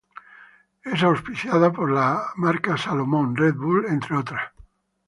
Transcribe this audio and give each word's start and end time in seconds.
Es 0.83 1.03
auspiciada 1.03 1.71
por 1.71 1.91
la 1.91 2.29
marca 2.35 2.75
Salomon, 2.75 3.35
Red 3.35 3.53
Bull, 3.53 3.85
entre 3.85 4.15
otras. 4.17 4.51